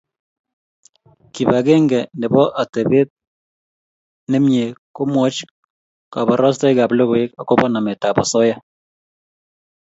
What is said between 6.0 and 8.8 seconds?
koborostoikab logoiwek agobo nametab osoya